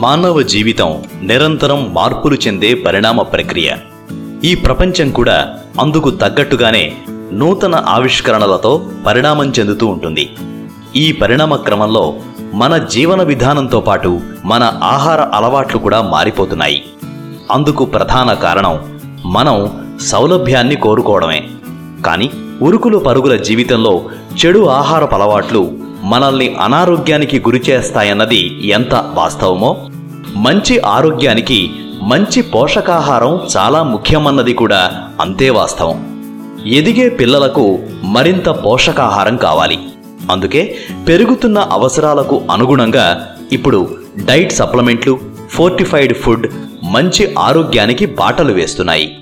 మానవ 0.00 0.42
జీవితం 0.42 1.02
నిరంతరం 1.22 1.94
మార్పులు 1.94 2.34
చెందే 2.34 2.74
పరిణామ 2.74 3.22
ప్రక్రియ. 3.22 3.72
ఈ 4.44 4.54
ప్రపంచం 4.54 5.10
కూడా 5.10 5.54
అందుకు 5.80 6.10
తగ్గట్టుగానే 6.10 6.92
నూతన 7.32 7.84
ఆవిష్కరణలతో 7.86 8.86
పరిణామం 9.06 9.52
చెందుతూ 9.58 9.86
ఉంటుంది. 9.86 10.30
ఈ 10.96 11.12
పరిణామ 11.12 11.56
క్రమంలో 11.56 12.14
మన 12.54 12.76
జీవన 12.76 13.22
విధానంతో 13.22 13.80
పాటు 13.80 14.20
మన 14.44 14.80
ఆహార 14.82 15.20
అలవాట్లు 15.20 15.78
కూడా 15.78 16.02
మారిపోతున్నాయి. 16.02 16.84
అందుకు 17.52 17.84
ప్రధాన 17.84 18.32
కారణం 18.32 19.00
మనం 19.26 19.86
సౌలభ్యాన్ని 20.00 20.76
కోరుకోవడమే. 20.76 21.48
కానీ 22.06 22.30
ఉరుకులు 22.62 22.98
పరుగుల 22.98 23.36
జీవితంలో 23.36 24.02
చెడు 24.46 24.66
ఆహారపు 24.66 25.14
అలవాట్లు 25.14 25.90
మనల్ని 26.02 26.56
అనారోగ్యానికి 26.60 27.40
గురి 27.40 27.62
చేస్తాయన్నది 27.70 28.68
ఎంత 28.68 28.94
వాస్తవమో 28.94 29.89
మంచి 30.36 30.78
ఆరోగ్యానికి 30.78 31.70
మంచి 32.02 32.42
పోషకాహారం 32.42 33.40
చాలా 33.56 33.82
ముఖ్యమన్నది 33.82 34.54
కూడా 34.54 34.90
అంతే 35.20 35.50
వాస్తవం. 35.50 36.20
ఎదిగే 36.66 37.08
పిల్లలకు 37.08 37.78
మరింత 38.04 38.48
పోషకాహారం 38.48 39.36
కావాలి. 39.36 39.78
అందుకే 40.30 40.76
పెరుగుతున్న 41.08 41.58
అవసరాలకు 41.58 42.42
అనుగుణంగా 42.50 43.36
ఇప్పుడు 43.52 43.96
డైట్ 44.24 44.52
సప్లిమెంట్లు 44.52 45.20
ఫోర్టిఫైడ్ 45.50 46.14
ఫుడ్ 46.14 46.46
మంచి 46.84 47.34
ఆరోగ్యానికి 47.38 48.06
బాటలు 48.06 48.52
వేస్తున్నాయి. 48.52 49.18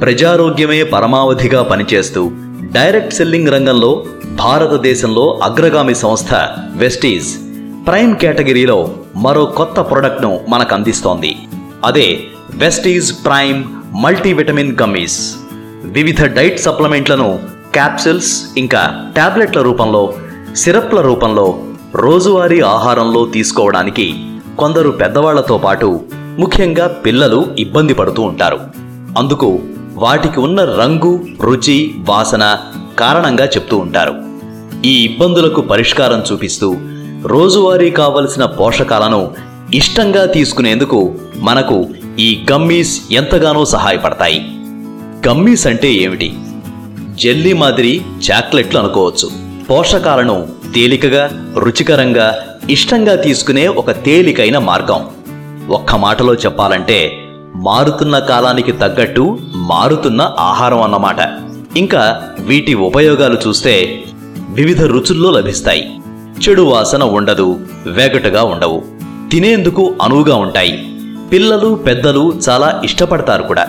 ప్రజారోగ్యమే 0.00 0.82
పరమావధిగా 0.82 1.62
పనిచేస్తూ 1.62 2.30
డైరెక్ట్ 2.72 3.14
సెల్లింగ్ 3.14 3.48
రంగంలో 3.48 4.04
భారతదేశంలో 4.34 5.40
అగ్రగామి 5.42 5.94
సంస్థ 5.94 6.34
వెస్టీజ్. 6.76 7.36
ప్రైమ్ 7.86 8.16
కేటగిరీలో 8.16 8.90
మరో 9.18 9.44
కొత్త 9.44 9.80
ప్రొడక్ట్ను 9.80 10.40
మనకు 10.48 10.74
అందిస్తోంది 10.74 11.36
అదే 11.84 12.24
వెస్టీజ్ 12.54 13.24
ప్రైమ్ 13.24 13.64
మల్టీవిటమిన్ 14.02 14.76
గమ్మీస్. 14.82 15.36
వివిధ 15.84 16.24
డైట్ 16.24 16.60
సప్లిమెంట్లను 16.60 17.38
క్యాప్సిల్స్ 17.72 18.32
ఇంకా 18.56 19.12
టాబ్లెట్ల 19.16 19.62
రూపంలో 19.62 20.14
సిరప్ల 20.56 21.00
రూపంలో 21.00 21.46
రోజువారీ 21.94 22.60
ఆహారంలో 22.60 23.26
తీసుకోవడానికి 23.26 24.06
కొందరు 24.58 24.90
పెద్దవాళ్ళతో 24.90 25.58
పాటు 25.58 26.00
ముఖ్యంగా 26.38 26.86
పిల్లలు 26.86 27.46
ఇబ్బంది 27.58 27.94
పడుతూ 27.94 28.22
ఉంటారు. 28.22 28.60
అందుకు 29.18 29.60
వాటికి 29.94 30.40
ఉన్న 30.40 30.64
రంగు 30.64 31.12
రుచి 31.42 31.94
వాసన 31.98 32.44
కారణంగా 32.98 33.44
చెప్తూ 33.44 33.76
ఉంటారు. 33.76 34.14
ఈ 34.84 35.04
ఇబ్బందులకు 35.04 35.60
పరిష్కారం 35.60 36.22
చూపిస్తూ 36.32 36.68
రోజువారీ 37.28 37.90
కావలసిన 37.90 38.44
పోషకాలను 38.44 39.30
ఇష్టంగా 39.74 40.26
తీసుకునేందుకు 40.26 41.14
మనకు 41.36 41.86
ఈ 42.18 42.46
గమ్మీస్ 42.52 43.12
ఎంతగానో 43.12 43.64
సహాయపడతాయి. 43.64 44.38
గమ్మీస్ 45.28 45.66
అంటే 45.66 45.92
ఏమిటి? 45.92 46.34
జెల్లీ 47.14 47.52
మాదిరి 47.52 48.02
చాక్లెట్లు 48.30 48.78
అనుకోవచ్చు. 48.78 49.30
పోషకాలను 49.70 50.48
తేలికగా 50.74 51.54
రుచికరంగా 51.58 52.38
ఇష్టంగా 52.70 53.14
తీసుకునే 53.14 53.68
ఒక 53.68 53.90
తేలికైన 53.90 54.58
మార్గం. 54.58 55.06
ఒక్క 55.70 55.94
మాటలో 55.94 56.34
చెప్పాలంటే 56.34 57.28
మారుతున్న 57.56 58.18
కాలానికి 58.18 58.72
తగ్గట్టు 58.72 59.38
మారుతున్న 59.54 60.34
ఆహారం 60.38 60.82
అన్నమాట. 60.82 61.16
ఇంకా 61.76 62.22
వీటి 62.40 62.74
ఉపయోగాలు 62.74 63.38
చూస్తే 63.48 64.04
వివిధ 64.48 64.82
రుచుల్లో 64.82 65.30
లభిస్తాయి. 65.30 65.97
చెడు 66.38 66.62
వాసన 66.62 67.02
ఉండదు 67.02 67.60
వేగటగా 67.86 68.42
ఉండవు. 68.42 68.82
తినేందుకు 69.30 69.94
అనువుగా 70.02 70.36
ఉంటాయి. 70.36 70.96
పిల్లలు 71.32 71.74
పెద్దలు 71.74 72.40
చాలా 72.48 72.80
ఇష్టపడతారు 72.84 73.42
కూడా. 73.42 73.66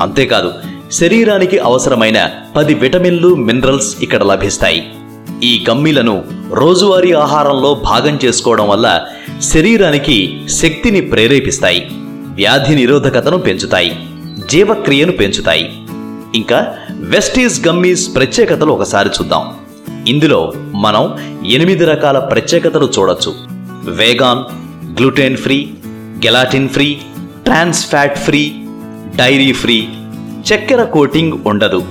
అంతేకాదు 0.00 0.52
శరీరానికి 0.92 1.58
అవసరమైన 1.58 2.30
పది 2.56 2.74
విటమిన్లు 2.74 3.34
మినరల్స్ 3.34 3.96
ఇక్కడ 4.02 4.22
లభిస్తాయి. 4.22 4.94
ఈ 5.42 5.64
గమ్మీలను 5.70 6.24
రోజువారీ 6.52 7.12
ఆహారంలో 7.12 7.74
భాగం 7.74 8.18
చేసుకోవడం 8.24 8.68
వల్ల 8.68 9.00
శరీరానికి 9.42 10.40
శక్తిని 10.48 11.00
ప్రేరేపిస్తాయి 11.00 11.88
వ్యాధి 12.34 12.74
నిరోధకతను 12.74 13.38
పెంచుతాయి 13.38 14.06
జీవక్రియను 14.50 15.12
పెంచుతాయి. 15.12 15.82
ఇంకా 16.34 16.74
వెస్టీస్ 16.90 17.66
గమ్మీస్ 17.68 18.14
ప్రత్యేకతలు 18.14 18.72
ఒకసారి 18.72 19.08
చూద్దాం. 19.08 19.63
ఇందులో 20.08 20.52
మనం 20.74 21.14
ఎనిమిది 21.46 21.84
రకాల 21.84 22.18
ప్రత్యేకతలు 22.18 22.90
చూడొచ్చు. 22.98 23.34
Vegan 23.90 24.42
gluten 24.98 25.36
free 25.36 25.70
gelatin 26.26 26.68
free 26.68 26.98
trans 27.44 27.86
fat 27.86 28.18
free 28.18 28.54
dairy 29.16 29.52
free 29.52 29.88
చక్కెర 30.40 30.84
కోటింగ్ 30.84 31.32
ఉండదు. 31.46 31.82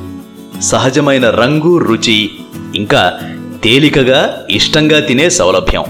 సహజమైన 0.62 1.30
రంగు 1.30 1.78
రుచి 1.78 2.30
ఇంకా 2.76 3.20
తేలికగా 3.64 4.46
ఇష్టంగా 4.50 5.00
తినే 5.00 5.30
సౌలభ్యం. 5.30 5.84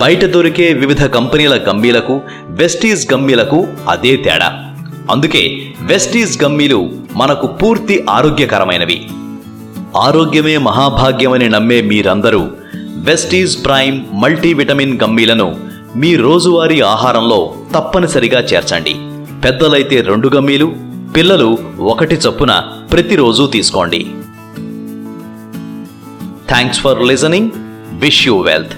బయట 0.00 0.24
దొరికే 0.24 0.72
వివిధ 0.72 1.04
కంపెనీల 1.04 1.60
గమ్మీలకు 1.68 2.20
వెస్టీస్ 2.48 3.12
గమ్మీలకు 3.12 3.66
అదే 3.88 4.16
తేడా. 4.16 4.74
అందుకే 5.10 5.72
వెస్టీస్ 5.80 6.42
గమ్మీలు 6.42 6.90
మనకు 7.12 7.46
పూర్తి 7.46 8.04
ఆరోగ్యకరమైనవి. 8.10 9.08
ఆరోగ్యమే 9.96 10.58
మహాభాగ్యమని 10.58 11.48
నమ్మే 11.48 11.80
మీరందరూ 11.80 12.50
వెస్టీస్ 12.96 13.64
ప్రైమ్ 13.64 14.04
మల్టీవిటమిన్ 14.12 15.00
గమ్మీలను 15.02 15.56
మీ 15.96 16.16
రోజువారీ 16.16 16.80
ఆహారంలో 16.80 17.54
తప్పనిసరిగా 17.74 18.40
చేర్చండి. 18.40 18.94
పెద్దలైతే 19.44 20.00
రెండు 20.00 20.28
గమ్మీలు 20.28 20.76
పిల్లలు 21.16 21.58
ఒకటి 21.80 22.14
చొప్పున 22.14 22.52
ప్రతిరోజు 22.92 23.46
తీసుకోండి. 23.52 24.06
Thanks 26.48 26.80
for 26.80 27.02
listening 27.02 27.50
wish 27.92 28.26
you 28.26 28.38
wealth 28.40 28.72